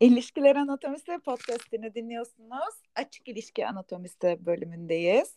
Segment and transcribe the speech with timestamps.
[0.00, 2.74] İlişkiler Anatomisi podcastini dinliyorsunuz.
[2.94, 5.34] Açık İlişki Anatomisi bölümündeyiz.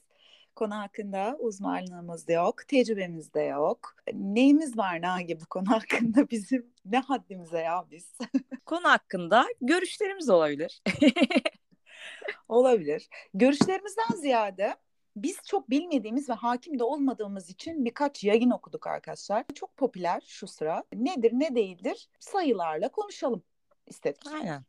[0.55, 3.95] Konu hakkında uzmanlığımız yok, tecrübemiz de yok.
[4.13, 8.11] Neyimiz var Nagi bu konu hakkında bizim ne haddimize ya biz?
[8.65, 10.81] konu hakkında görüşlerimiz olabilir.
[12.49, 13.09] olabilir.
[13.33, 14.75] Görüşlerimizden ziyade
[15.15, 19.45] biz çok bilmediğimiz ve hakim de olmadığımız için birkaç yayın okuduk arkadaşlar.
[19.55, 20.83] Çok popüler şu sıra.
[20.93, 23.43] Nedir ne değildir sayılarla konuşalım
[23.91, 24.27] istedik.
[24.33, 24.63] Aynen.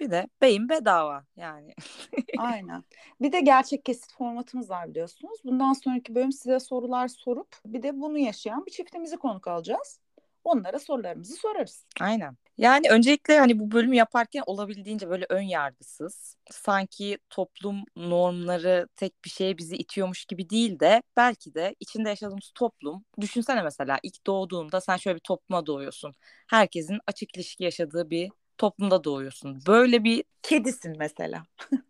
[0.00, 1.74] Bir de beyin bedava yani.
[2.38, 2.84] Aynen.
[3.20, 5.40] Bir de gerçek kesit formatımız var biliyorsunuz.
[5.44, 10.00] Bundan sonraki bölüm size sorular sorup bir de bunu yaşayan bir çiftimizi konuk alacağız.
[10.44, 11.86] Onlara sorularımızı sorarız.
[12.00, 12.36] Aynen.
[12.58, 19.30] Yani öncelikle hani bu bölümü yaparken olabildiğince böyle ön yargısız, sanki toplum normları tek bir
[19.30, 24.80] şeye bizi itiyormuş gibi değil de belki de içinde yaşadığımız toplum, düşünsene mesela ilk doğduğunda
[24.80, 26.14] sen şöyle bir topluma doğuyorsun.
[26.50, 29.62] Herkesin açık ilişki yaşadığı bir toplumda doğuyorsun.
[29.66, 31.44] Böyle bir kedisin mesela.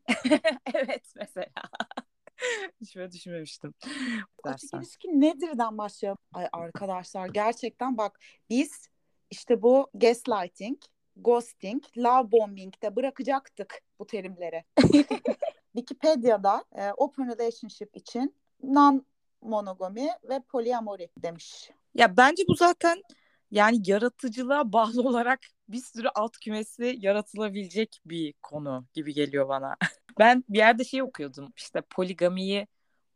[0.74, 1.46] evet mesela.
[2.80, 3.74] Hiç böyle düşünmemiştim.
[4.44, 6.18] Açık ilişki nedirden başlayalım?
[6.32, 8.20] Ay arkadaşlar gerçekten bak
[8.50, 8.88] biz
[9.30, 10.78] işte bu gaslighting,
[11.16, 14.64] ghosting, love bombing'de bırakacaktık bu terimleri.
[15.76, 19.06] Wikipedia'da e, open relationship için non
[19.42, 21.70] monogami ve poliamori demiş.
[21.94, 23.02] Ya bence bu zaten
[23.50, 29.76] yani yaratıcılığa bağlı olarak bir sürü alt kümesi yaratılabilecek bir konu gibi geliyor bana.
[30.18, 32.66] ben bir yerde şey okuyordum işte poligamiyi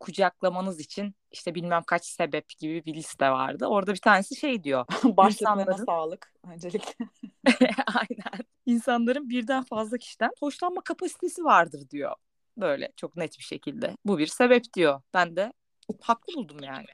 [0.01, 3.67] kucaklamanız için işte bilmem kaç sebep gibi bir liste vardı.
[3.67, 4.85] Orada bir tanesi şey diyor.
[5.29, 5.85] İnsanların...
[5.85, 7.07] sağlık öncelikle.
[7.87, 8.45] Aynen.
[8.67, 12.15] İnsanların birden fazla kişiden hoşlanma kapasitesi vardır diyor.
[12.57, 13.97] Böyle çok net bir şekilde.
[14.05, 15.01] Bu bir sebep diyor.
[15.15, 15.53] Ben de
[16.01, 16.87] haklı buldum yani.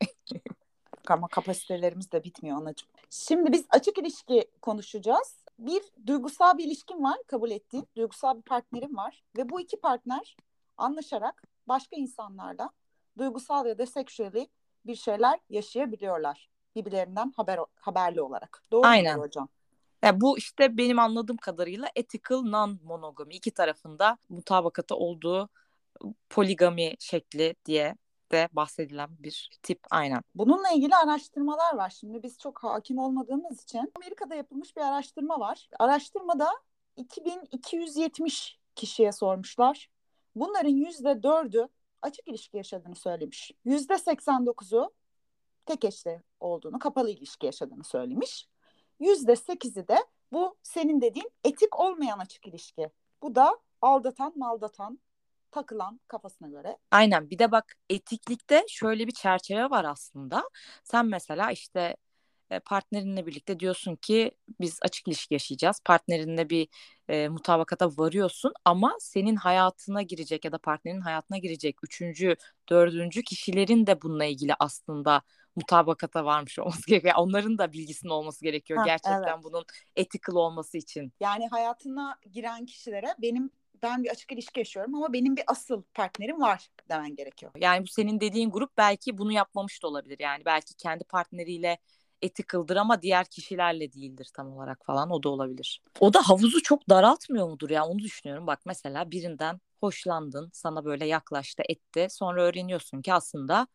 [1.08, 2.88] Ama kapasitelerimiz de bitmiyor anacığım.
[3.10, 5.43] Şimdi biz açık ilişki konuşacağız.
[5.58, 7.88] Bir duygusal bir ilişkin var kabul ettiğin.
[7.96, 9.24] Duygusal bir partnerim var.
[9.36, 10.36] Ve bu iki partner
[10.76, 12.70] anlaşarak başka insanlarla
[13.18, 14.48] duygusal ya da seksüeli
[14.86, 16.48] bir şeyler yaşayabiliyorlar.
[16.76, 18.62] Birbirlerinden haber haberli olarak.
[18.72, 19.18] Doğru Aynen.
[19.18, 19.48] hocam?
[20.02, 25.48] Ya bu işte benim anladığım kadarıyla ethical non monogami iki tarafında mutabakata olduğu
[26.30, 27.96] poligami şekli diye
[28.32, 30.22] de bahsedilen bir tip aynen.
[30.34, 31.90] Bununla ilgili araştırmalar var.
[31.90, 35.68] Şimdi biz çok hakim olmadığımız için Amerika'da yapılmış bir araştırma var.
[35.78, 36.48] Araştırmada
[36.96, 39.90] 2270 kişiye sormuşlar.
[40.34, 41.68] Bunların yüzde dördü
[42.02, 43.52] açık ilişki yaşadığını söylemiş.
[43.64, 44.94] Yüzde 89'u
[45.66, 48.48] tek eşli olduğunu, kapalı ilişki yaşadığını söylemiş.
[49.00, 49.96] Yüzde sekizi de
[50.32, 52.90] bu senin dediğin etik olmayan açık ilişki.
[53.22, 54.98] Bu da aldatan, maldatan,
[55.54, 56.78] takılan kafasına göre.
[56.90, 60.50] Aynen bir de bak etiklikte şöyle bir çerçeve var aslında.
[60.84, 61.96] Sen mesela işte
[62.50, 65.80] e, partnerinle birlikte diyorsun ki biz açık ilişki yaşayacağız.
[65.84, 66.68] Partnerinle bir
[67.08, 72.36] e, mutabakata varıyorsun ama senin hayatına girecek ya da partnerin hayatına girecek üçüncü,
[72.68, 75.22] dördüncü kişilerin de bununla ilgili aslında
[75.56, 77.14] mutabakata varmış olması gerekiyor.
[77.16, 79.44] Onların da bilgisinin olması gerekiyor ha, gerçekten evet.
[79.44, 79.64] bunun
[79.96, 81.12] ethical olması için.
[81.20, 83.50] Yani hayatına giren kişilere benim
[83.84, 87.52] ben bir açık ilişki yaşıyorum ama benim bir asıl partnerim var demen gerekiyor.
[87.56, 90.16] Yani bu senin dediğin grup belki bunu yapmamış da olabilir.
[90.20, 91.78] Yani belki kendi partneriyle
[92.22, 95.82] ethical'dır ama diğer kişilerle değildir tam olarak falan o da olabilir.
[96.00, 98.46] O da havuzu çok daraltmıyor mudur ya onu düşünüyorum.
[98.46, 103.66] Bak mesela birinden hoşlandın sana böyle yaklaştı etti sonra öğreniyorsun ki aslında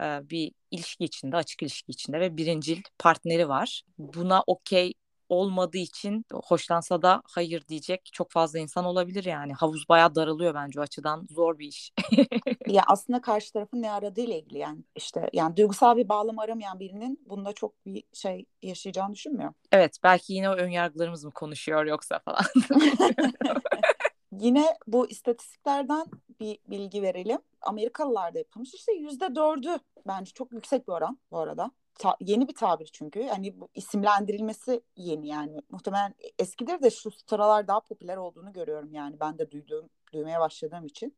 [0.00, 3.82] bir ilişki içinde açık ilişki içinde ve birincil partneri var.
[3.98, 4.94] Buna okey
[5.32, 9.52] olmadığı için hoşlansa da hayır diyecek çok fazla insan olabilir yani.
[9.52, 11.92] Havuz bayağı daralıyor bence o açıdan zor bir iş.
[12.66, 17.20] ya aslında karşı tarafın ne aradığıyla ilgili yani işte yani duygusal bir bağlam aramayan birinin
[17.26, 19.54] bunda çok bir şey yaşayacağını düşünmüyorum.
[19.72, 22.44] Evet belki yine o önyargılarımız mı konuşuyor yoksa falan.
[24.40, 26.06] Yine bu istatistiklerden
[26.40, 27.38] bir bilgi verelim.
[27.60, 29.68] Amerikalılarda yapılmış işte yüzde dördü
[30.06, 33.20] bence çok yüksek bir oran bu arada ta, yeni bir tabir çünkü.
[33.20, 35.60] Yani bu isimlendirilmesi yeni yani.
[35.70, 39.20] Muhtemelen eskidir de şu sıralar daha popüler olduğunu görüyorum yani.
[39.20, 41.16] Ben de duyduğum, duymaya başladığım için.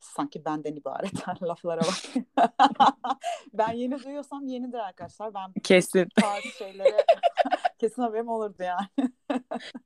[0.00, 1.12] Sanki benden ibaret
[1.42, 2.24] laflara bak.
[3.54, 5.34] ben yeni duyuyorsam yenidir arkadaşlar.
[5.34, 7.04] Ben kesin bazı şeylere
[7.78, 9.10] kesin haberim olurdu yani.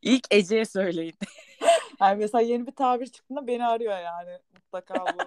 [0.03, 1.15] İlk Ece'ye söyleyin.
[2.01, 5.19] Yani mesela yeni bir tabir çıktığında beni arıyor yani mutlaka bu.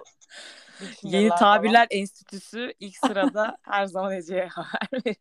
[1.02, 1.86] Yeni Tabirler falan.
[1.90, 5.16] Enstitüsü ilk sırada her zaman Ece'ye haber verir.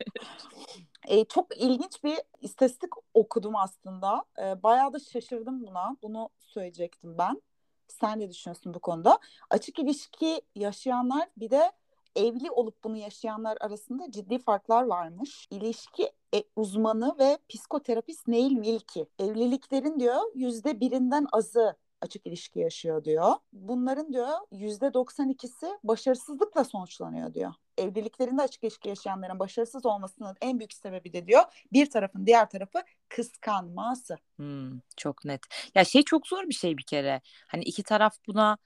[1.07, 4.25] E, çok ilginç bir istatistik okudum aslında.
[4.39, 5.97] E, bayağı da şaşırdım buna.
[6.03, 7.41] Bunu söyleyecektim ben.
[7.87, 9.19] Sen ne düşünüyorsun bu konuda?
[9.49, 11.71] Açık ilişki yaşayanlar bir de
[12.15, 15.47] evli olup bunu yaşayanlar arasında ciddi farklar varmış.
[15.51, 19.05] İlişki e, uzmanı ve psikoterapist Neil Milky.
[19.19, 23.35] Evliliklerin diyor yüzde birinden azı açık ilişki yaşıyor diyor.
[23.53, 27.53] Bunların diyor yüzde 92'si başarısızlıkla sonuçlanıyor diyor.
[27.77, 31.43] Evliliklerinde açık ilişki yaşayanların başarısız olmasının en büyük sebebi de diyor
[31.73, 34.17] bir tarafın diğer tarafı kıskanması.
[34.35, 35.41] Hmm, çok net.
[35.75, 37.21] Ya şey çok zor bir şey bir kere.
[37.47, 38.57] Hani iki taraf buna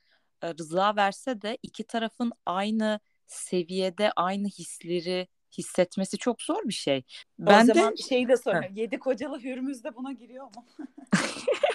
[0.41, 5.27] e, rıza verse de iki tarafın aynı seviyede aynı hisleri
[5.57, 7.03] hissetmesi çok zor bir şey.
[7.39, 8.75] Ben o zaman de şeyi de sorayım.
[8.75, 10.65] Yedi kocalı Hürmüz de buna giriyor mu?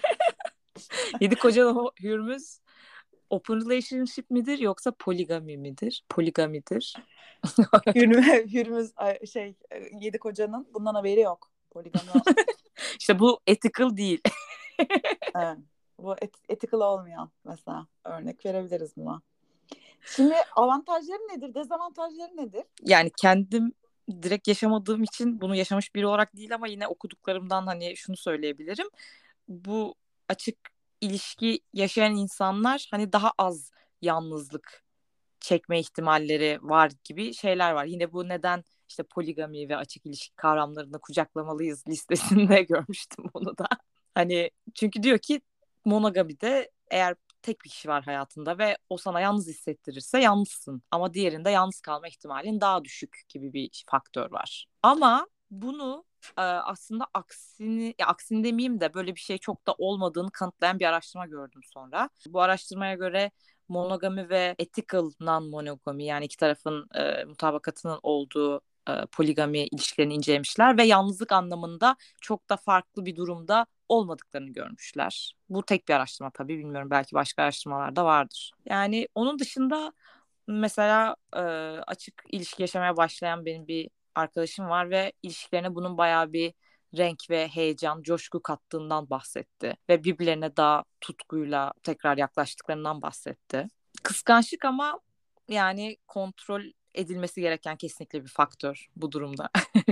[1.20, 2.60] Yedi kocalı Hürmüz
[3.30, 6.04] open relationship midir yoksa poligami midir?
[6.08, 6.94] Poligamidir.
[8.52, 8.92] Hürmüz
[9.32, 9.54] şey
[10.00, 11.50] yedi kocanın bundan haberi yok.
[11.70, 12.08] Poligami.
[12.98, 14.20] İşte bu ethical değil.
[15.34, 15.58] evet.
[15.98, 19.22] Bu et, ethical olmayan mesela örnek verebiliriz buna.
[20.16, 22.62] Şimdi avantajları nedir, dezavantajları nedir?
[22.82, 23.72] Yani kendim
[24.22, 28.86] direkt yaşamadığım için bunu yaşamış biri olarak değil ama yine okuduklarımdan hani şunu söyleyebilirim.
[29.48, 29.94] Bu
[30.30, 30.58] açık
[31.00, 33.70] ilişki yaşayan insanlar hani daha az
[34.02, 34.84] yalnızlık
[35.40, 37.84] çekme ihtimalleri var gibi şeyler var.
[37.84, 43.66] Yine bu neden işte poligami ve açık ilişki kavramlarını kucaklamalıyız listesinde görmüştüm onu da.
[44.14, 45.40] Hani çünkü diyor ki
[45.84, 50.82] monogamide eğer tek bir kişi var hayatında ve o sana yalnız hissettirirse yalnızsın.
[50.90, 54.66] Ama diğerinde yalnız kalma ihtimalin daha düşük gibi bir faktör var.
[54.82, 56.04] Ama bunu
[56.36, 61.26] aslında aksini ya aksini demeyeyim de böyle bir şey çok da olmadığını kanıtlayan bir araştırma
[61.26, 62.10] gördüm sonra.
[62.28, 63.30] Bu araştırmaya göre
[63.68, 70.82] monogami ve ethical non-monogami yani iki tarafın e, mutabakatının olduğu e, poligami ilişkilerini incelemişler ve
[70.82, 75.34] yalnızlık anlamında çok da farklı bir durumda olmadıklarını görmüşler.
[75.48, 78.52] Bu tek bir araştırma tabii bilmiyorum belki başka araştırmalar da vardır.
[78.64, 79.92] Yani onun dışında
[80.46, 81.40] mesela e,
[81.86, 83.90] açık ilişki yaşamaya başlayan benim bir
[84.20, 86.54] arkadaşım var ve ilişkilerine bunun bayağı bir
[86.96, 89.76] renk ve heyecan, coşku kattığından bahsetti.
[89.88, 93.66] Ve birbirlerine daha tutkuyla tekrar yaklaştıklarından bahsetti.
[94.02, 95.00] Kıskançlık ama
[95.48, 96.62] yani kontrol
[96.94, 99.50] edilmesi gereken kesinlikle bir faktör bu durumda.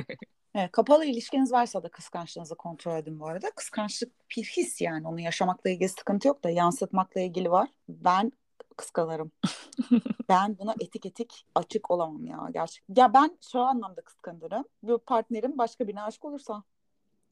[0.54, 3.50] evet, kapalı ilişkiniz varsa da kıskançlığınızı kontrol edin bu arada.
[3.50, 5.08] Kıskançlık bir his yani.
[5.08, 7.69] Onu yaşamakla ilgili sıkıntı yok da yansıtmakla ilgili var.
[7.88, 8.32] Ben
[8.78, 9.32] kıskanırım.
[10.28, 13.02] ben buna etik etik açık olamam ya gerçekten.
[13.02, 14.64] Ya ben şu anlamda kıskanırım.
[14.82, 16.62] Bu partnerim başka birine aşık olursa.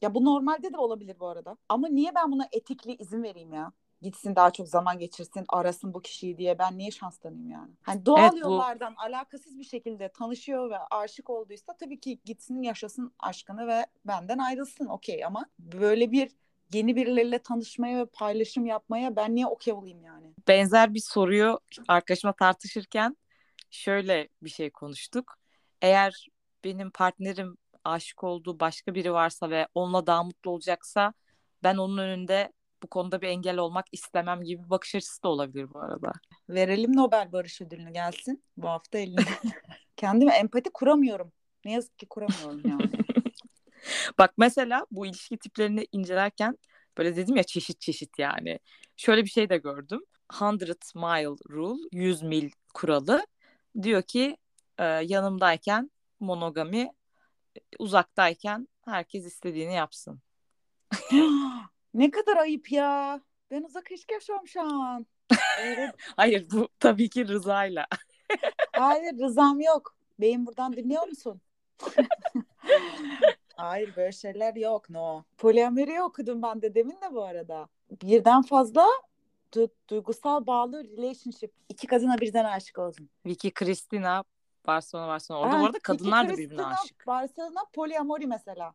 [0.02, 1.56] Ya bu normalde de olabilir bu arada.
[1.68, 3.72] Ama niye ben buna etikli izin vereyim ya?
[4.02, 7.70] Gitsin daha çok zaman geçirsin, arasın bu kişiyi diye ben niye şans tanıyayım yani?
[7.82, 8.38] Hani doğal evet, bu...
[8.38, 14.38] yollardan alakasız bir şekilde tanışıyor ve aşık olduysa tabii ki gitsin yaşasın aşkını ve benden
[14.38, 16.30] ayrılsın okey ama böyle bir
[16.72, 20.34] yeni birileriyle tanışmaya ve paylaşım yapmaya ben niye okey olayım yani?
[20.48, 23.16] Benzer bir soruyu arkadaşıma tartışırken
[23.70, 25.34] şöyle bir şey konuştuk.
[25.82, 26.28] Eğer
[26.64, 31.12] benim partnerim aşık olduğu başka biri varsa ve onunla daha mutlu olacaksa
[31.62, 32.52] ben onun önünde
[32.82, 36.12] bu konuda bir engel olmak istemem gibi bir bakış açısı da olabilir bu arada.
[36.48, 39.20] Verelim Nobel Barış Ödülünü gelsin bu hafta eline.
[39.96, 41.32] Kendime empati kuramıyorum.
[41.64, 42.90] Ne yazık ki kuramıyorum yani.
[44.18, 46.58] Bak mesela bu ilişki tiplerini incelerken
[46.98, 48.58] böyle dedim ya çeşit çeşit yani.
[48.96, 50.00] Şöyle bir şey de gördüm.
[50.32, 53.26] 100 mile rule, 100 mil kuralı
[53.82, 54.36] diyor ki
[54.78, 55.90] e, yanımdayken
[56.20, 56.92] monogami,
[57.78, 60.20] uzaktayken herkes istediğini yapsın.
[61.94, 63.20] ne kadar ayıp ya.
[63.50, 65.06] Ben uzak ilişki yaşıyorum şu an.
[65.60, 65.94] Evet.
[66.16, 67.86] Hayır bu tabii ki rızayla.
[68.72, 69.96] Hayır rızam yok.
[70.20, 71.40] Beyin buradan dinliyor musun?
[73.56, 75.24] Hayır böyle şeyler yok no.
[75.38, 77.68] Poliamori okudum ben de demin de bu arada.
[78.02, 78.86] Birden fazla
[79.52, 81.52] du- duygusal bağlı relationship.
[81.68, 83.08] İki kadına birden aşık oldum.
[83.26, 84.24] Vicky Cristina
[84.66, 85.42] Barcelona Barcelona.
[85.42, 87.06] Orada bu arada kadınlar da birbirine aşık.
[87.06, 88.74] Barcelona poliamori mesela.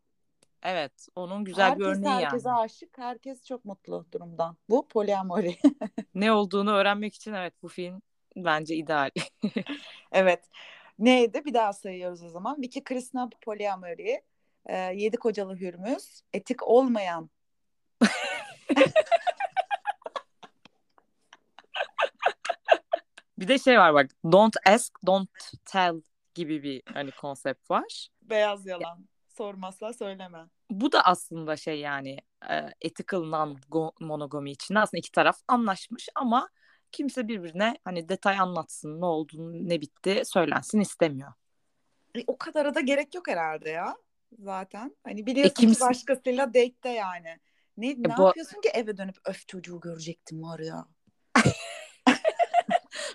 [0.63, 2.25] Evet, onun güzel herkes, bir örneği herkese yani.
[2.25, 4.57] Herkese aşık, herkes çok mutlu durumdan.
[4.69, 5.57] Bu poliamori.
[6.15, 8.01] ne olduğunu öğrenmek için evet bu film
[8.35, 9.09] bence ideal.
[10.11, 10.49] evet.
[10.99, 11.45] Neydi?
[11.45, 12.61] Bir daha sayıyoruz o zaman.
[12.61, 14.21] Vicky Cristina poliamori,
[14.65, 17.29] e, yedi kocalı hürmüz, etik olmayan
[23.41, 25.29] bir de şey var bak don't ask don't
[25.65, 26.01] tell
[26.33, 28.07] gibi bir hani konsept var.
[28.21, 29.07] Beyaz yalan.
[29.37, 30.45] Sormazsa söyleme.
[30.69, 32.17] Bu da aslında şey yani
[32.49, 36.49] e, ethical non-monogamy için aslında iki taraf anlaşmış ama
[36.91, 39.33] kimse birbirine hani detay anlatsın ne oldu
[39.69, 41.33] ne bitti söylensin istemiyor.
[42.15, 43.95] E, o kadara da gerek yok herhalde ya
[44.39, 44.95] zaten.
[45.03, 45.79] Hani biliyorsun e, kimse...
[45.79, 47.39] ki başkasıyla date'de yani.
[47.77, 48.21] Ne, e, ne bu...
[48.21, 50.85] yapıyorsun ki eve dönüp öf çocuğu görecektim var ya.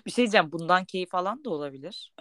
[0.05, 2.13] bir şey diyeceğim bundan keyif alan da olabilir.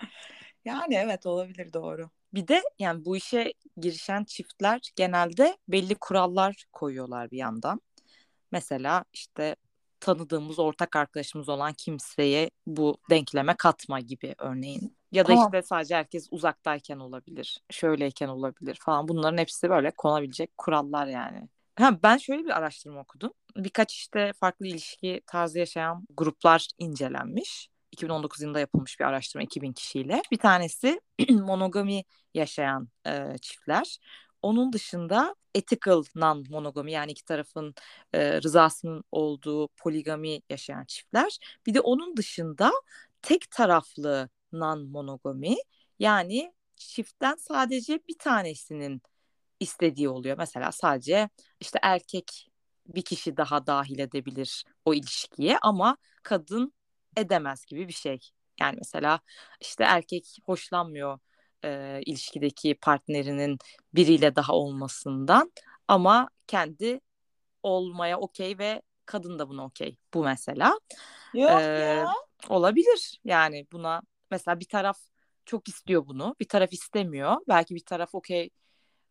[0.64, 2.10] Yani evet olabilir doğru.
[2.34, 7.80] Bir de yani bu işe girişen çiftler genelde belli kurallar koyuyorlar bir yandan.
[8.52, 9.56] Mesela işte
[10.00, 14.96] tanıdığımız ortak arkadaşımız olan kimseye bu denkleme katma gibi örneğin.
[15.12, 15.44] Ya da Tamam.
[15.44, 19.08] işte sadece herkes uzaktayken olabilir, şöyleyken olabilir falan.
[19.08, 21.48] Bunların hepsi böyle konabilecek kurallar yani.
[21.78, 23.32] Ha, ben şöyle bir araştırma okudum.
[23.56, 27.68] Birkaç işte farklı ilişki tarzı yaşayan gruplar incelenmiş.
[27.92, 30.22] 2019 yılında yapılmış bir araştırma 2000 kişiyle.
[30.32, 31.00] Bir tanesi
[31.30, 33.98] monogami yaşayan e, çiftler.
[34.46, 37.74] Onun dışında ethical non-monogami yani iki tarafın
[38.12, 41.38] e, rızasının olduğu poligami yaşayan çiftler.
[41.66, 42.72] Bir de onun dışında
[43.22, 45.56] tek taraflı non-monogami
[45.98, 49.02] yani çiftten sadece bir tanesinin
[49.60, 50.38] istediği oluyor.
[50.38, 51.28] Mesela sadece
[51.60, 52.50] işte erkek
[52.86, 56.72] bir kişi daha dahil edebilir o ilişkiye ama kadın
[57.16, 58.18] edemez gibi bir şey.
[58.60, 59.20] Yani mesela
[59.60, 61.18] işte erkek hoşlanmıyor
[61.64, 63.58] e, ilişkideki partnerinin
[63.94, 65.52] biriyle daha olmasından
[65.88, 67.00] ama kendi
[67.62, 69.96] olmaya okey ve kadın da buna okey.
[70.14, 70.78] Bu mesela.
[71.34, 72.12] Yok Ee, ya.
[72.48, 73.20] Olabilir.
[73.24, 74.98] Yani buna mesela bir taraf
[75.44, 77.36] çok istiyor bunu, bir taraf istemiyor.
[77.48, 78.50] Belki bir taraf okey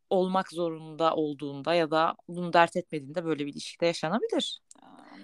[0.10, 4.62] olmak zorunda olduğunda ya da bunu dert etmediğinde böyle bir ilişkide yaşanabilir.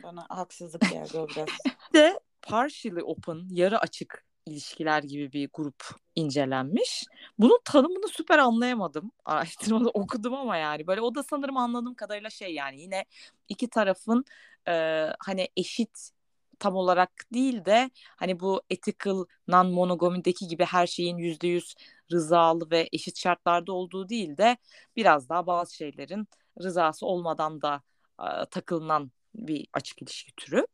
[0.04, 1.48] Bana haksızlık geldi o biraz.
[1.94, 5.84] Bir de partially open, yarı açık ilişkiler gibi bir grup
[6.16, 7.06] incelenmiş.
[7.38, 9.12] Bunun tanımını süper anlayamadım.
[9.26, 13.06] Araştırmada okudum ama yani böyle o da sanırım anladığım kadarıyla şey yani yine
[13.50, 14.26] iki tarafın
[14.68, 16.12] e, hani eşit
[16.60, 21.76] tam olarak değil de hani bu ethical non-monogamideki gibi her şeyin yüzde yüz
[22.12, 24.58] rızalı ve eşit şartlarda olduğu değil de
[24.96, 26.28] biraz daha bazı şeylerin
[26.62, 27.82] rızası olmadan da
[28.20, 30.66] e, takılınan bir açık ilişki türü.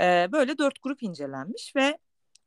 [0.00, 1.98] E, böyle dört grup incelenmiş ve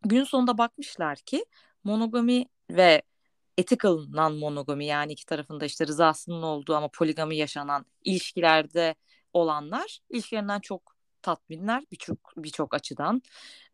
[0.06, 1.46] gün sonunda bakmışlar ki
[1.84, 3.02] monogami ve
[3.58, 8.96] ethical non-monogami yani iki tarafında işte rızasının olduğu ama poligami yaşanan ilişkilerde
[9.34, 13.22] olanlar ilişkilerinden çok tatminler birçok birçok açıdan.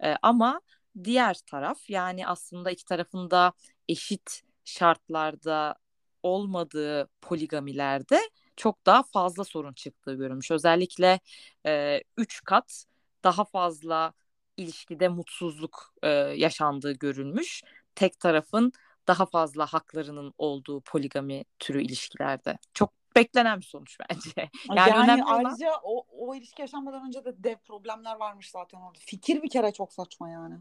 [0.03, 0.61] Ee, ama
[1.03, 3.53] diğer taraf yani aslında iki tarafında
[3.89, 5.75] eşit şartlarda
[6.23, 8.19] olmadığı poligamilerde
[8.55, 10.51] çok daha fazla sorun çıktığı görülmüş.
[10.51, 11.19] Özellikle
[11.65, 12.85] e, üç kat
[13.23, 14.13] daha fazla
[14.57, 17.61] ilişkide mutsuzluk e, yaşandığı görülmüş.
[17.95, 18.71] Tek tarafın
[19.07, 22.57] daha fazla haklarının olduğu poligami türü ilişkilerde.
[22.73, 24.49] Çok beklenen bir sonuç bence.
[24.69, 28.81] Yani, Yani, önemli olan ayrıca o, o ilişki yaşanmadan önce de dev problemler varmış zaten
[28.81, 28.99] orada.
[28.99, 30.55] Fikir bir kere çok saçma yani.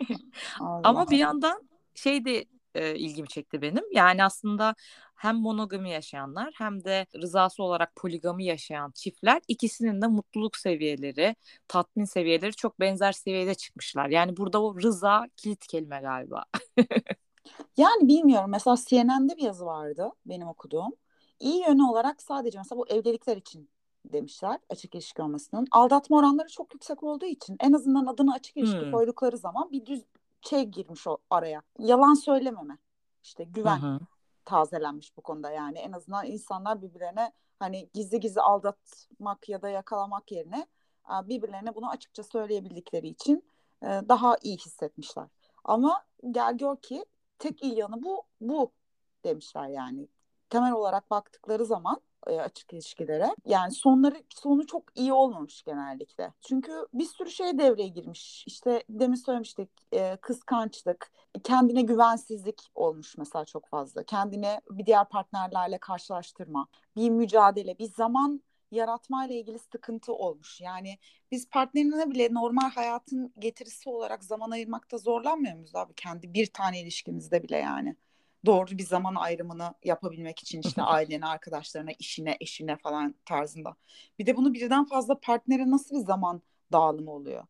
[0.60, 2.44] Ama bir yandan şey de
[2.74, 3.84] e, ilgimi çekti benim.
[3.92, 4.74] Yani aslında
[5.14, 11.36] hem monogami yaşayanlar hem de rızası olarak poligami yaşayan çiftler ikisinin de mutluluk seviyeleri,
[11.68, 14.08] tatmin seviyeleri çok benzer seviyede çıkmışlar.
[14.08, 16.44] Yani burada o rıza kilit kelime galiba.
[17.76, 18.50] Yani bilmiyorum.
[18.50, 20.92] Mesela CNN'de bir yazı vardı benim okuduğum.
[21.40, 23.70] İyi yönü olarak sadece mesela bu evlilikler için
[24.04, 25.66] demişler açık ilişki olmasının.
[25.70, 28.92] Aldatma oranları çok yüksek olduğu için en azından adını açık ilişki Hmm.
[28.92, 30.04] koydukları zaman bir düz
[30.48, 31.62] şey girmiş o araya.
[31.78, 32.78] Yalan söylememe.
[33.22, 33.98] İşte Hı güven hı.
[34.44, 35.78] tazelenmiş bu konuda yani.
[35.78, 40.66] En azından insanlar birbirlerine hani gizli gizli aldatmak ya da yakalamak yerine
[41.08, 43.44] e, birbirlerine bunu açıkça söyleyebildikleri için
[43.82, 45.26] e, daha iyi hissetmişler.
[45.64, 47.04] Ama gel gör ki
[47.38, 48.72] tek iyi yanı bu bu
[49.24, 50.08] demişler yani.
[50.50, 56.32] Temel olarak baktıkları zaman e, açık ilişkilere yani sonları sonu çok iyi olmamış genellikle.
[56.40, 58.44] Çünkü bir sürü şey devreye girmiş.
[58.46, 61.10] İşte demin söylemiştik e, kıskançlık,
[61.44, 64.02] kendine güvensizlik olmuş mesela çok fazla.
[64.02, 66.66] Kendine bir diğer partnerlerle karşılaştırma,
[66.96, 70.60] bir mücadele, bir zaman yaratmayla ilgili sıkıntı olmuş.
[70.60, 70.98] Yani
[71.32, 75.94] biz partnerine bile normal hayatın getirisi olarak zaman ayırmakta zorlanmıyor muyuz abi?
[75.94, 77.96] Kendi bir tane ilişkimizde bile yani.
[78.46, 83.76] Doğru bir zaman ayrımını yapabilmek için işte ailene, arkadaşlarına, işine, eşine falan tarzında.
[84.18, 87.46] Bir de bunu birden fazla partnere nasıl bir zaman dağılımı oluyor?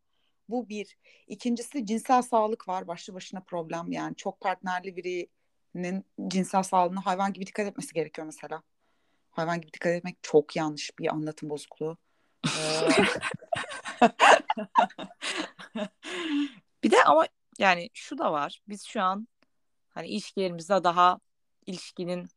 [0.49, 0.97] Bu bir.
[1.27, 2.89] İkincisi cinsel sağlık var.
[2.89, 4.17] Başlı başına problem yani.
[4.17, 8.63] Çok partnerli birinin cinsel sağlığına hayvan gibi dikkat etmesi gerekiyor mesela.
[9.31, 11.97] Hayvan gibi dikkat etmek çok yanlış bir anlatım bozukluğu.
[12.47, 12.51] Ee,
[16.85, 17.27] Bir de ama
[17.59, 18.63] yani şu da var.
[18.69, 19.29] Biz şu an
[19.95, 21.19] hani ilişkilerimizde daha
[21.67, 22.29] ilişkinin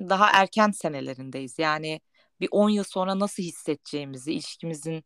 [0.00, 1.58] daha erken senelerindeyiz.
[1.58, 2.00] Yani
[2.40, 5.04] bir 10 yıl sonra nasıl hissedeceğimizi, ilişkimizin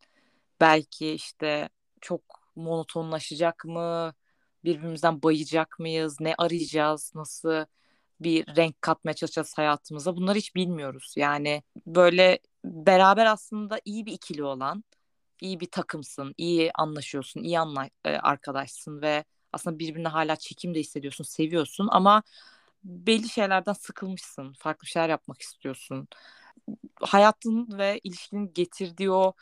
[0.61, 1.69] belki işte
[2.01, 2.21] çok
[2.55, 4.13] monotonlaşacak mı,
[4.63, 7.65] birbirimizden bayacak mıyız, ne arayacağız, nasıl
[8.19, 11.13] bir renk katmaya çalışacağız hayatımıza bunları hiç bilmiyoruz.
[11.17, 14.83] Yani böyle beraber aslında iyi bir ikili olan,
[15.41, 20.79] iyi bir takımsın, iyi anlaşıyorsun, iyi anla e, arkadaşsın ve aslında birbirine hala çekim de
[20.79, 22.23] hissediyorsun, seviyorsun ama
[22.83, 24.53] belli şeylerden sıkılmışsın.
[24.53, 26.07] Farklı şeyler yapmak istiyorsun.
[27.01, 29.33] Hayatın ve ilişkinin getirdiği o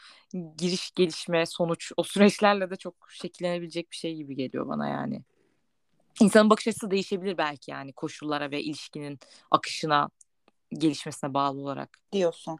[0.57, 5.23] giriş, gelişme, sonuç o süreçlerle de çok şekillenebilecek bir şey gibi geliyor bana yani.
[6.21, 9.19] İnsanın bakış açısı değişebilir belki yani koşullara ve ilişkinin
[9.51, 10.09] akışına,
[10.73, 11.99] gelişmesine bağlı olarak.
[12.11, 12.59] Diyorsun.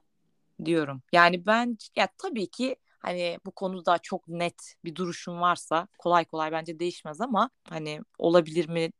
[0.65, 1.01] Diyorum.
[1.11, 6.51] Yani ben ya tabii ki hani bu konuda çok net bir duruşum varsa kolay kolay
[6.51, 8.91] bence değişmez ama hani olabilir mi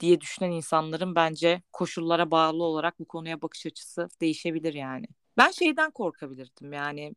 [0.00, 5.06] diye düşünen insanların bence koşullara bağlı olarak bu konuya bakış açısı değişebilir yani.
[5.38, 7.14] Ben şeyden korkabilirdim yani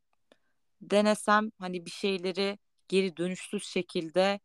[0.81, 4.39] denesem hani bir şeyleri geri dönüşsüz şekilde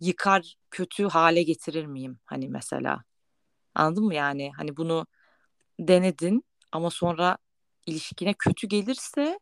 [0.00, 3.04] yıkar kötü hale getirir miyim hani mesela
[3.74, 5.06] anladın mı yani hani bunu
[5.80, 7.38] denedin ama sonra
[7.86, 9.38] ilişkine kötü gelirse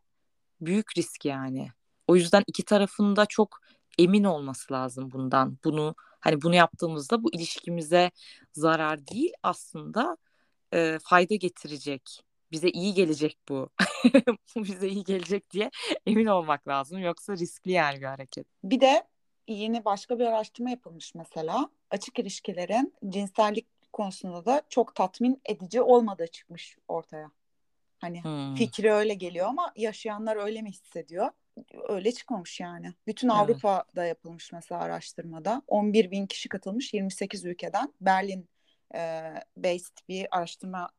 [0.61, 1.69] büyük risk yani.
[2.07, 3.59] O yüzden iki tarafında çok
[3.97, 5.57] emin olması lazım bundan.
[5.63, 8.11] Bunu hani bunu yaptığımızda bu ilişkimize
[8.53, 10.17] zarar değil aslında
[10.73, 12.21] e, fayda getirecek.
[12.51, 13.69] Bize iyi gelecek bu.
[14.55, 15.71] bize iyi gelecek diye
[16.05, 16.99] emin olmak lazım.
[16.99, 18.47] Yoksa riskli yani bir hareket.
[18.63, 19.07] Bir de
[19.47, 21.69] yeni başka bir araştırma yapılmış mesela.
[21.89, 27.31] Açık ilişkilerin cinsellik konusunda da çok tatmin edici olmadığı çıkmış ortaya.
[28.01, 28.55] Hani hmm.
[28.55, 31.29] fikri öyle geliyor ama yaşayanlar öyle mi hissediyor?
[31.87, 32.93] Öyle çıkmamış yani.
[33.07, 33.39] Bütün evet.
[33.39, 35.61] Avrupa'da yapılmış mesela araştırmada.
[35.67, 37.93] 11 bin kişi katılmış 28 ülkeden.
[38.01, 38.49] Berlin
[38.95, 40.89] e, based bir araştırma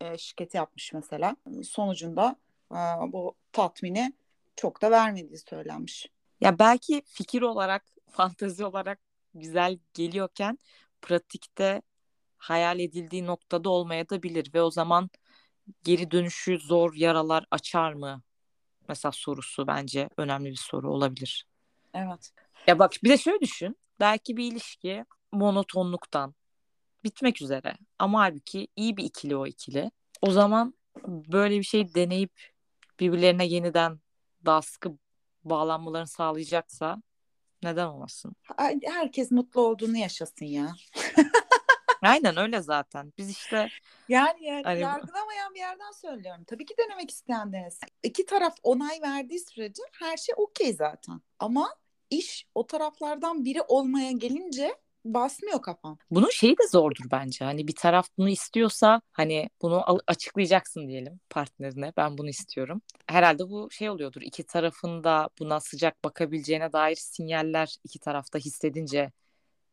[0.00, 1.36] e, şirketi yapmış mesela.
[1.62, 2.36] Sonucunda
[2.72, 2.76] e,
[3.12, 4.12] bu tatmini
[4.56, 6.06] çok da vermediği söylenmiş.
[6.40, 8.98] Ya belki fikir olarak, fantezi olarak
[9.34, 10.58] güzel geliyorken
[11.02, 11.82] pratikte
[12.36, 15.10] hayal edildiği noktada olmaya da bilir ve o zaman
[15.84, 18.22] geri dönüşü zor yaralar açar mı?
[18.88, 21.46] Mesela sorusu bence önemli bir soru olabilir.
[21.94, 22.30] Evet.
[22.66, 23.76] Ya bak bir de şöyle düşün.
[24.00, 26.34] Belki bir ilişki monotonluktan
[27.04, 27.74] bitmek üzere.
[27.98, 29.90] Ama halbuki iyi bir ikili o ikili.
[30.22, 30.74] O zaman
[31.06, 32.32] böyle bir şey deneyip
[33.00, 34.00] birbirlerine yeniden
[34.44, 34.98] daha sıkı
[35.44, 37.02] bağlanmalarını sağlayacaksa
[37.62, 38.36] neden olmasın?
[38.84, 40.74] Herkes mutlu olduğunu yaşasın ya.
[42.02, 43.12] Aynen öyle zaten.
[43.18, 43.68] Biz işte
[44.08, 44.80] yani, yani hani...
[44.80, 46.44] yargılamayan bir yerden söylüyorum.
[46.44, 47.88] Tabii ki denemek isteyen denesin.
[48.02, 51.20] İki taraf onay verdiği sürece her şey okey zaten.
[51.38, 51.74] Ama
[52.10, 55.98] iş o taraflardan biri olmaya gelince basmıyor kafam.
[56.10, 57.44] Bunun şeyi de zordur bence.
[57.44, 61.92] Hani bir taraf bunu istiyorsa hani bunu açıklayacaksın diyelim partnerine.
[61.96, 62.82] Ben bunu istiyorum.
[63.06, 64.22] Herhalde bu şey oluyordur.
[64.22, 69.12] İki tarafın da buna sıcak bakabileceğine dair sinyaller iki tarafta hissedince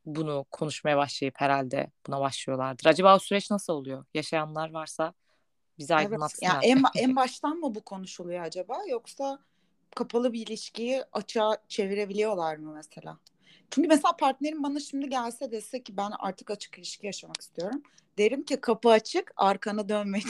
[0.05, 2.85] bunu konuşmaya başlayıp herhalde buna başlıyorlardır.
[2.85, 4.05] Acaba o süreç nasıl oluyor?
[4.13, 5.13] Yaşayanlar varsa
[5.77, 6.63] bize aydınlatsınlar.
[6.63, 9.39] Evet, yani en, en baştan mı bu konuşuluyor acaba yoksa
[9.95, 13.17] kapalı bir ilişkiyi açığa çevirebiliyorlar mı mesela?
[13.71, 17.83] Çünkü mesela partnerim bana şimdi gelse dese ki ben artık açık ilişki yaşamak istiyorum.
[18.17, 20.19] Derim ki kapı açık arkana dönme.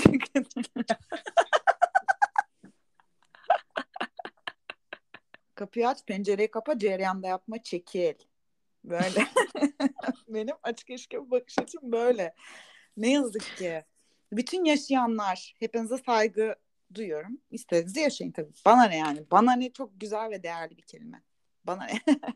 [5.55, 8.13] Kapıyı aç pencereyi kapa cereyanda yapma çekil.
[8.89, 9.27] Böyle.
[10.27, 12.35] Benim açık ilişki bakış açım böyle.
[12.97, 13.83] Ne yazık ki.
[14.31, 16.55] Bütün yaşayanlar hepinize saygı
[16.93, 17.37] duyuyorum.
[17.51, 18.51] İstediğinizi yaşayın tabii.
[18.65, 19.23] Bana ne yani?
[19.31, 21.23] Bana ne çok güzel ve değerli bir kelime.
[21.63, 22.01] Bana ne?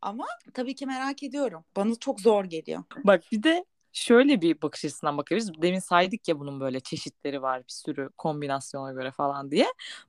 [0.00, 1.64] Ama tabii ki merak ediyorum.
[1.76, 2.82] Bana çok zor geliyor.
[3.04, 5.62] Bak bir de şöyle bir bakış açısından bakıyoruz.
[5.62, 9.66] Demin saydık ya bunun böyle çeşitleri var bir sürü kombinasyona göre falan diye.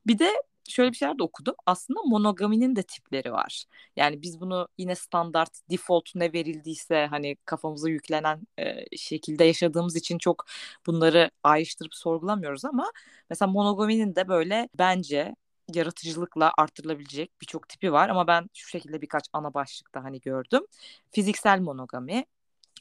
[0.07, 0.31] Bir de
[0.69, 1.55] şöyle bir şeyler de okudum.
[1.65, 3.63] Aslında monogaminin de tipleri var.
[3.95, 10.17] Yani biz bunu yine standart default ne verildiyse hani kafamıza yüklenen e, şekilde yaşadığımız için
[10.17, 10.45] çok
[10.85, 12.91] bunları ayrıştırıp sorgulamıyoruz ama
[13.29, 15.35] mesela monogaminin de böyle bence
[15.73, 20.61] yaratıcılıkla artırılabilecek birçok tipi var ama ben şu şekilde birkaç ana başlıkta hani gördüm.
[21.11, 22.25] Fiziksel monogami,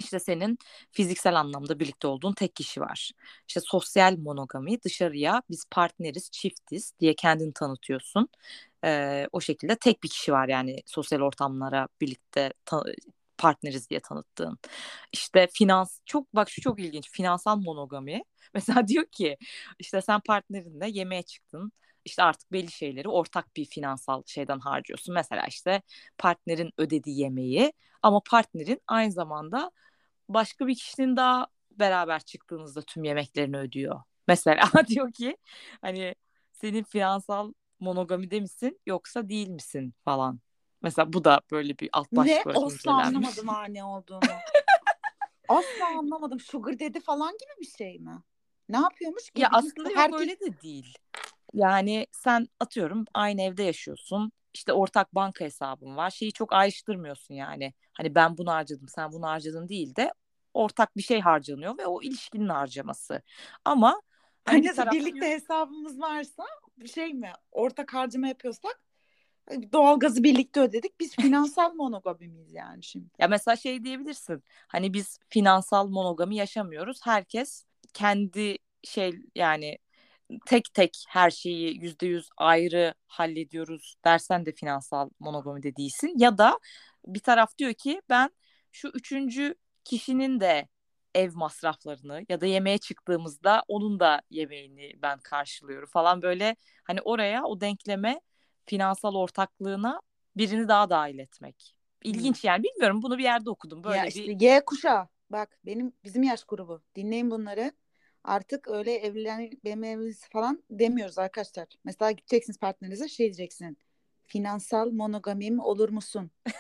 [0.01, 0.59] işte senin
[0.93, 3.11] fiziksel anlamda birlikte olduğun tek kişi var.
[3.49, 8.29] İşte sosyal monogami dışarıya biz partneriz, çiftiz diye kendini tanıtıyorsun.
[8.85, 12.53] Ee, o şekilde tek bir kişi var yani sosyal ortamlara birlikte
[13.39, 14.59] partneriz diye tanıttığın.
[15.13, 18.23] İşte finans çok bak şu çok ilginç finansal monogami.
[18.55, 19.37] Mesela diyor ki
[19.79, 21.73] işte sen partnerinle yemeğe çıktın
[22.05, 25.15] işte artık belli şeyleri ortak bir finansal şeyden harcıyorsun.
[25.15, 25.83] Mesela işte
[26.19, 29.71] partnerin ödediği yemeği ama partnerin aynı zamanda
[30.29, 34.01] başka bir kişinin daha beraber çıktığınızda tüm yemeklerini ödüyor.
[34.29, 35.37] Mesela diyor ki
[35.81, 36.15] hani
[36.53, 40.41] senin finansal monogamide misin yoksa değil misin falan.
[40.83, 42.53] Mesela bu da böyle bir alt başlık Ne?
[42.53, 44.21] Asla anlamadım ha ne olduğunu.
[45.49, 46.41] Asla anlamadım.
[46.41, 48.23] Sugar dedi falan gibi bir şey mi?
[48.69, 49.43] Ne yapıyormuş ki?
[49.43, 50.13] Ya aslında herkes...
[50.13, 50.99] yok öyle de değil.
[51.55, 54.33] Yani sen atıyorum aynı evde yaşıyorsun.
[54.55, 56.11] işte ortak banka hesabın var.
[56.11, 57.73] Şeyi çok ayrıştırmıyorsun yani.
[57.93, 60.13] Hani ben bunu harcadım, sen bunu harcadın değil de
[60.55, 63.23] ortak bir şey harcanıyor ve o ilişkinin harcaması.
[63.65, 64.03] Ama
[64.45, 66.45] hani, hani birlikte hesabımız varsa
[66.77, 67.33] bir şey mi?
[67.53, 68.81] Ortak harcama yapıyorsak
[69.73, 71.01] doğalgazı birlikte ödedik.
[71.01, 73.09] Biz finansal monogamiyiz yani şimdi.
[73.19, 74.45] Ya mesela şey diyebilirsin.
[74.69, 77.01] Hani biz finansal monogami yaşamıyoruz.
[77.05, 77.65] Herkes
[77.95, 79.79] kendi şey yani
[80.47, 86.13] tek tek her şeyi yüzde yüz ayrı hallediyoruz dersen de finansal monogami de değilsin.
[86.17, 86.59] Ya da
[87.07, 88.31] bir taraf diyor ki ben
[88.73, 90.69] şu üçüncü kişinin de
[91.15, 97.45] ev masraflarını ya da yemeğe çıktığımızda onun da yemeğini ben karşılıyorum falan böyle hani oraya
[97.45, 98.21] o denkleme
[98.67, 100.01] finansal ortaklığına
[100.37, 101.77] birini daha dahil etmek.
[102.05, 102.49] İlginç hmm.
[102.49, 104.41] yani bilmiyorum bunu bir yerde okudum böyle ya işte bir.
[104.41, 107.73] Y kuşağı bak benim bizim yaş grubu dinleyin bunları.
[108.25, 111.69] Artık öyle evlen benim falan demiyoruz arkadaşlar.
[111.85, 113.79] Mesela gideceksiniz partnerinize şey diyeceksin.
[114.27, 116.31] Finansal monogamim olur musun?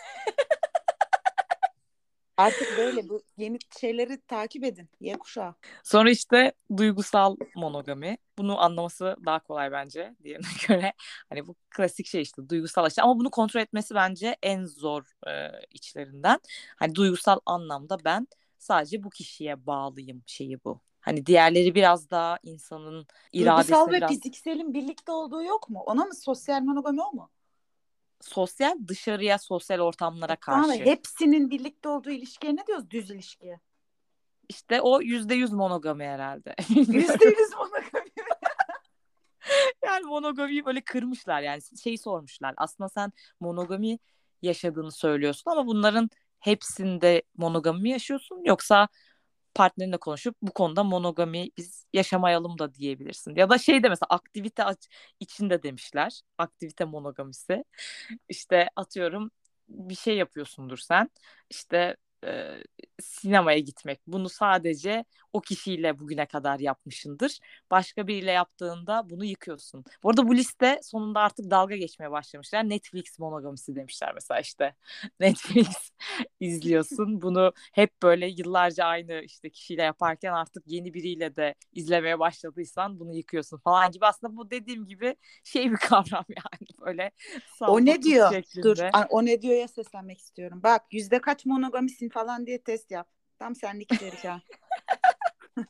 [2.36, 4.88] Artık böyle bu yeni şeyleri takip edin.
[5.00, 5.54] Y kuşağı.
[5.84, 8.18] Sonra işte duygusal monogami.
[8.38, 10.92] Bunu anlaması daha kolay bence diğerine göre.
[11.28, 15.50] Hani bu klasik şey işte duygusal işte ama bunu kontrol etmesi bence en zor e,
[15.70, 16.38] içlerinden.
[16.76, 18.26] Hani duygusal anlamda ben
[18.58, 20.80] sadece bu kişiye bağlıyım şeyi bu.
[21.00, 24.10] Hani diğerleri biraz daha insanın iradesi Duygusal ve biraz...
[24.10, 25.80] fizikselin birlikte olduğu yok mu?
[25.80, 27.30] Ona mı sosyal monogami o mu?
[28.24, 30.62] sosyal dışarıya sosyal ortamlara karşı.
[30.62, 33.60] Tamam, hepsinin birlikte olduğu ilişkiye ne diyoruz düz ilişkiye?
[34.48, 36.54] İşte o yüzde yüz monogami herhalde.
[36.68, 38.10] Yüzde yüz monogami.
[39.84, 42.54] yani monogamiyi böyle kırmışlar yani şeyi sormuşlar.
[42.56, 43.98] Aslında sen monogami
[44.42, 46.10] yaşadığını söylüyorsun ama bunların
[46.44, 48.88] hepsinde monogami mi yaşıyorsun yoksa
[49.54, 53.34] partnerinle konuşup bu konuda monogami biz yaşamayalım da diyebilirsin.
[53.36, 54.64] Ya da şey de mesela aktivite
[55.20, 56.20] içinde demişler.
[56.38, 57.64] Aktivite monogamisi.
[58.28, 59.30] İşte atıyorum
[59.68, 61.10] bir şey yapıyorsundur sen.
[61.50, 62.54] İşte e,
[63.02, 64.00] sinemaya gitmek.
[64.06, 67.38] Bunu sadece o kişiyle bugüne kadar yapmışındır.
[67.70, 69.84] Başka biriyle yaptığında bunu yıkıyorsun.
[70.02, 72.68] Bu arada bu liste sonunda artık dalga geçmeye başlamışlar.
[72.68, 74.74] Netflix monogamisi demişler mesela işte.
[75.20, 75.90] Netflix
[76.40, 77.22] izliyorsun.
[77.22, 83.14] Bunu hep böyle yıllarca aynı işte kişiyle yaparken artık yeni biriyle de izlemeye başladıysan bunu
[83.14, 84.06] yıkıyorsun falan gibi.
[84.06, 87.10] Aslında bu dediğim gibi şey bir kavram yani böyle.
[87.60, 88.32] O ne diyor?
[88.32, 88.62] Şeklinde.
[88.62, 88.78] Dur.
[89.10, 90.60] O ne diyor ya seslenmek istiyorum.
[90.62, 93.08] Bak yüzde kaç monogamisin falan diye test yap.
[93.38, 94.40] Tam senlik içerik ha.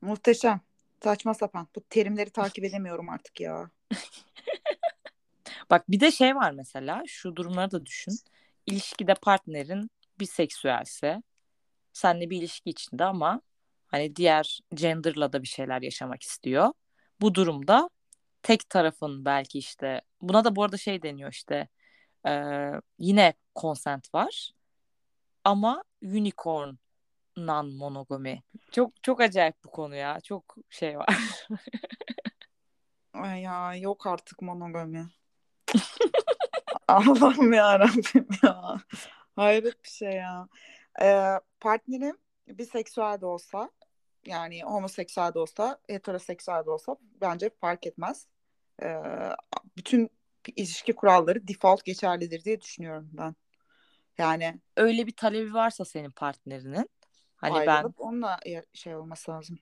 [0.00, 0.60] Muhteşem.
[1.04, 1.68] Saçma sapan.
[1.76, 3.70] Bu terimleri takip edemiyorum artık ya.
[5.70, 7.02] Bak bir de şey var mesela.
[7.06, 8.14] Şu durumları da düşün.
[8.66, 9.90] İlişkide partnerin
[10.20, 11.22] biseksüelse
[11.92, 13.40] senle bir ilişki içinde ama
[13.86, 16.72] hani diğer genderla da bir şeyler yaşamak istiyor.
[17.20, 17.90] Bu durumda
[18.42, 21.68] tek tarafın belki işte buna da bu arada şey deniyor işte
[22.26, 22.32] e,
[22.98, 24.52] yine consent var
[25.44, 26.74] ama unicorn
[27.36, 28.42] non monogami.
[28.72, 30.20] Çok çok acayip bu konu ya.
[30.20, 31.16] Çok şey var.
[33.12, 35.08] Ay ya yok artık monogami.
[36.88, 38.76] Allah'ım ya Rabbim ya.
[39.36, 40.48] Hayret bir şey ya.
[41.02, 43.70] Ee, partnerim biseksüel de olsa
[44.26, 48.26] yani homoseksüel de olsa heteroseksüel de olsa bence fark etmez.
[48.82, 49.02] Ee,
[49.76, 50.10] bütün
[50.56, 53.34] ilişki kuralları default geçerlidir diye düşünüyorum ben.
[54.20, 56.90] Yani öyle bir talebi varsa senin partnerinin
[57.36, 58.38] hani ayrılıp ben onunla
[58.72, 59.58] şey olması lazım.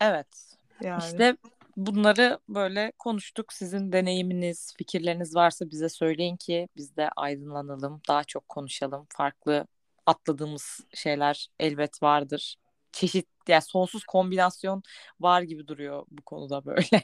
[0.00, 0.56] Evet.
[0.82, 1.02] Yani.
[1.04, 1.36] İşte
[1.76, 3.52] bunları böyle konuştuk.
[3.52, 9.06] Sizin deneyiminiz, fikirleriniz varsa bize söyleyin ki biz de aydınlanalım, daha çok konuşalım.
[9.10, 9.66] Farklı
[10.06, 12.56] atladığımız şeyler elbet vardır.
[12.92, 14.82] Çeşit yani sonsuz kombinasyon
[15.20, 17.02] var gibi duruyor bu konuda böyle.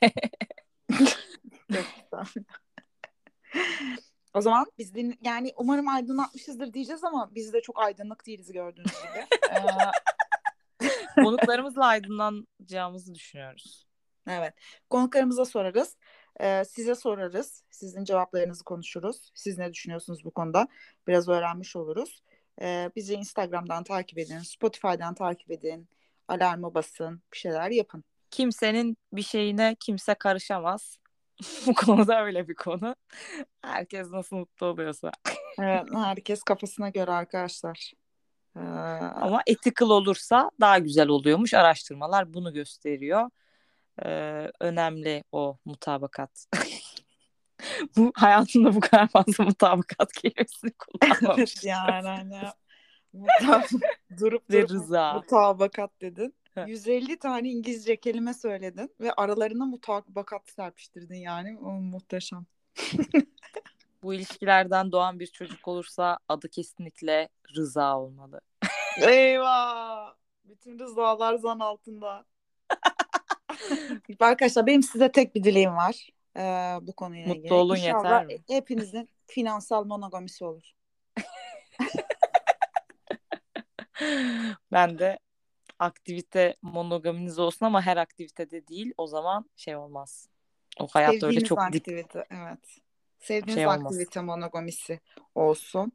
[4.34, 8.92] O zaman biz din yani umarım aydınlatmışızdır diyeceğiz ama biz de çok aydınlık değiliz gördüğünüz
[8.92, 9.26] gibi.
[11.24, 13.86] Konuklarımızla aydınlanacağımızı düşünüyoruz.
[14.28, 14.54] Evet.
[14.90, 15.96] Konuklarımıza sorarız.
[16.40, 17.64] Ee, size sorarız.
[17.70, 19.30] Sizin cevaplarınızı konuşuruz.
[19.34, 20.68] Siz ne düşünüyorsunuz bu konuda?
[21.08, 22.22] Biraz öğrenmiş oluruz.
[22.62, 24.38] Ee, bizi Instagram'dan takip edin.
[24.38, 25.88] Spotify'dan takip edin.
[26.28, 27.22] Alarmı basın.
[27.32, 28.04] Bir şeyler yapın.
[28.30, 30.98] Kimsenin bir şeyine kimse karışamaz.
[31.66, 32.96] bu konuda öyle bir konu.
[33.62, 35.10] Herkes nasıl mutlu oluyorsa.
[35.58, 37.92] evet, herkes kafasına göre arkadaşlar.
[38.56, 38.60] Ee...
[38.60, 41.54] Ama ethical olursa daha güzel oluyormuş.
[41.54, 43.30] Araştırmalar bunu gösteriyor.
[44.04, 46.46] Ee, önemli o mutabakat.
[47.96, 51.64] bu hayatında bu kadar fazla mutabakat kelimesini kullanmamış.
[51.64, 52.40] yani hani
[53.12, 53.62] mutab
[54.20, 55.14] durup durup rıza.
[55.14, 56.34] mutabakat dedin.
[56.66, 61.58] 150 tane İngilizce kelime söyledin ve aralarına mutabakat serpiştirdin yani.
[61.58, 62.46] O muhteşem.
[64.02, 68.40] Bu ilişkilerden doğan bir çocuk olursa adı kesinlikle Rıza olmalı.
[69.00, 70.14] Eyvah.
[70.44, 72.24] Bütün rızalar zan altında.
[74.20, 76.08] Arkadaşlar benim size tek bir dileğim var.
[76.36, 76.40] Ee,
[76.82, 77.54] bu konuyla Mutlu ilgili.
[77.54, 78.44] olun İnşallah yeter mi?
[78.48, 80.72] hepinizin finansal monogamisi olur.
[84.72, 85.18] Ben de
[85.78, 88.92] aktivite monogaminiz olsun ama her aktivitede değil.
[88.98, 90.28] O zaman şey olmaz.
[90.80, 92.78] O öyle Sevdiğiniz çok dip aktivite, evet.
[93.18, 93.80] Sevdiğiniz şey olmaz.
[93.86, 95.00] aktivite monogamisi
[95.34, 95.92] olsun.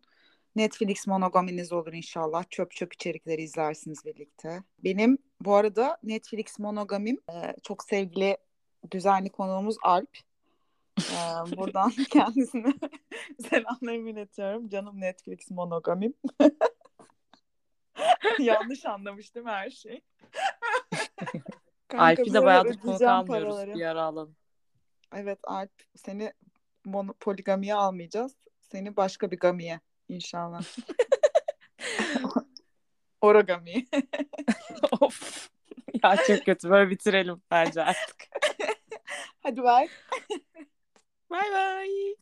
[0.56, 2.44] Netflix monogaminiz olur inşallah.
[2.50, 4.63] Çöp çöp içerikleri izlersiniz birlikte.
[4.84, 8.38] Benim bu arada Netflix monogamim e, çok sevgili
[8.92, 10.18] düzenli konuğumuz Alp.
[11.00, 11.18] E,
[11.58, 12.74] buradan kendisine
[13.50, 14.70] selamlarımı iletiyorum.
[14.70, 16.13] Canım Netflix monogamim.
[18.43, 20.02] Yanlış anlamıştım her şeyi.
[21.88, 23.56] Kanka, Alp'i bir de bayağıdır konuk almıyoruz.
[23.56, 23.76] paraları.
[23.76, 24.36] Bir ara alalım.
[25.13, 26.34] Evet Alp seni
[26.86, 28.36] mono, poligamiye almayacağız.
[28.62, 30.63] Seni başka bir gamiye inşallah.
[33.21, 33.86] Origami.
[35.02, 35.50] of.
[36.04, 36.69] Ya çok kötü.
[36.69, 38.28] Böyle bitirelim bence artık.
[39.43, 39.89] Hadi bye.
[41.30, 42.15] Bay bay.